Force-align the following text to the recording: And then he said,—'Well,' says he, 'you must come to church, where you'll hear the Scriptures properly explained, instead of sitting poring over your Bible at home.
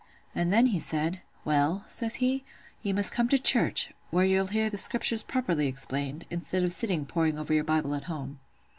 And 0.33 0.51
then 0.51 0.65
he 0.65 0.79
said,—'Well,' 0.79 1.85
says 1.87 2.15
he, 2.15 2.43
'you 2.81 2.91
must 2.95 3.13
come 3.13 3.27
to 3.27 3.37
church, 3.37 3.93
where 4.09 4.25
you'll 4.25 4.47
hear 4.47 4.67
the 4.67 4.77
Scriptures 4.79 5.21
properly 5.21 5.67
explained, 5.67 6.25
instead 6.31 6.63
of 6.63 6.71
sitting 6.71 7.05
poring 7.05 7.37
over 7.37 7.53
your 7.53 7.63
Bible 7.63 7.93
at 7.93 8.05
home. 8.05 8.39